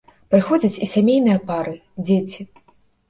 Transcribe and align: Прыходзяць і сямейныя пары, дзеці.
Прыходзяць 0.35 0.79
і 0.85 0.89
сямейныя 0.93 1.43
пары, 1.49 1.75
дзеці. 2.07 2.41